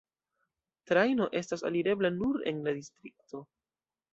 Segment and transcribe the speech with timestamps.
[0.91, 3.45] Trajno estas alirebla nur en la distrikto.